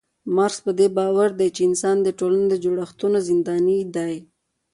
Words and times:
مارکس 0.35 0.59
پدې 0.65 0.87
باور 0.97 1.29
دی 1.39 1.49
چي 1.55 1.61
انسان 1.69 1.97
د 2.03 2.07
ټولني 2.19 2.45
د 2.49 2.55
جوړښتونو 2.63 3.17
زنداني 3.27 3.79
دی 3.95 4.15